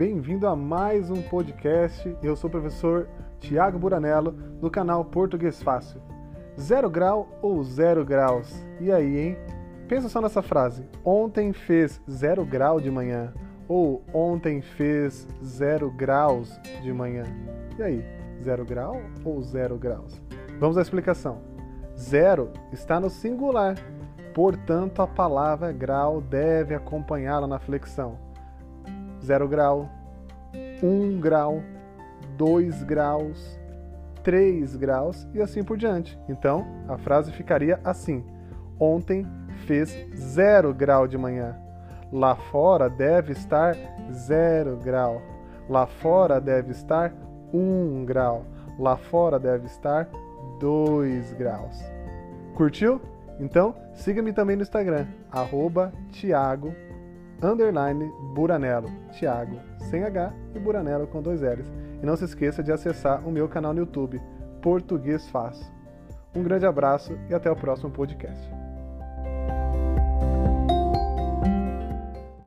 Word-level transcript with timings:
bem-vindo 0.00 0.46
a 0.46 0.56
mais 0.56 1.10
um 1.10 1.20
podcast. 1.20 2.16
Eu 2.22 2.34
sou 2.34 2.48
o 2.48 2.50
professor 2.50 3.06
Tiago 3.38 3.78
Buranello, 3.78 4.32
do 4.32 4.70
canal 4.70 5.04
Português 5.04 5.62
Fácil. 5.62 6.00
Zero 6.58 6.88
grau 6.88 7.28
ou 7.42 7.62
zero 7.62 8.02
graus? 8.02 8.64
E 8.80 8.90
aí, 8.90 9.18
hein? 9.18 9.36
Pensa 9.88 10.08
só 10.08 10.22
nessa 10.22 10.40
frase. 10.40 10.88
Ontem 11.04 11.52
fez 11.52 12.00
zero 12.10 12.46
grau 12.46 12.80
de 12.80 12.90
manhã. 12.90 13.34
Ou 13.68 14.02
ontem 14.10 14.62
fez 14.62 15.28
zero 15.44 15.90
graus 15.90 16.58
de 16.80 16.94
manhã. 16.94 17.24
E 17.78 17.82
aí, 17.82 18.04
zero 18.42 18.64
grau 18.64 18.96
ou 19.22 19.42
zero 19.42 19.76
graus? 19.76 20.18
Vamos 20.58 20.78
à 20.78 20.80
explicação. 20.80 21.42
Zero 21.94 22.48
está 22.72 22.98
no 22.98 23.10
singular, 23.10 23.74
portanto 24.32 25.02
a 25.02 25.06
palavra 25.06 25.70
grau 25.72 26.22
deve 26.22 26.74
acompanhá-la 26.74 27.46
na 27.46 27.58
flexão. 27.58 28.29
0 29.22 29.48
grau, 29.48 29.88
1 30.82 31.20
grau, 31.20 31.62
2 32.36 32.82
graus, 32.84 33.58
3 34.22 34.76
graus 34.76 35.26
e 35.34 35.40
assim 35.40 35.62
por 35.62 35.76
diante. 35.76 36.18
Então, 36.28 36.66
a 36.88 36.98
frase 36.98 37.32
ficaria 37.32 37.80
assim: 37.84 38.24
Ontem 38.78 39.26
fez 39.66 39.90
0 40.14 40.72
grau 40.74 41.06
de 41.06 41.18
manhã. 41.18 41.56
Lá 42.12 42.34
fora 42.34 42.88
deve 42.88 43.32
estar 43.32 43.76
0 44.10 44.76
grau. 44.78 45.22
Lá 45.68 45.86
fora 45.86 46.40
deve 46.40 46.72
estar 46.72 47.12
1 47.52 48.04
grau. 48.04 48.44
Lá 48.78 48.96
fora 48.96 49.38
deve 49.38 49.66
estar 49.66 50.08
2 50.58 51.32
graus. 51.34 51.78
Curtiu? 52.54 53.00
Então, 53.38 53.74
siga-me 53.94 54.32
também 54.32 54.56
no 54.56 54.62
Instagram, 54.62 55.06
arroba 55.30 55.92
Thiago 56.12 56.74
underline 57.42 58.12
Buranello, 58.34 58.90
Thiago, 59.12 59.58
sem 59.90 60.04
H 60.04 60.32
e 60.54 60.58
Buranello 60.58 61.06
com 61.06 61.22
dois 61.22 61.40
L's. 61.40 61.70
E 62.02 62.06
não 62.06 62.16
se 62.16 62.24
esqueça 62.24 62.62
de 62.62 62.72
acessar 62.72 63.26
o 63.26 63.30
meu 63.30 63.48
canal 63.48 63.72
no 63.72 63.80
YouTube, 63.80 64.20
Português 64.62 65.28
Fácil. 65.28 65.66
Um 66.34 66.42
grande 66.42 66.66
abraço 66.66 67.18
e 67.28 67.34
até 67.34 67.50
o 67.50 67.56
próximo 67.56 67.90
podcast. 67.90 68.59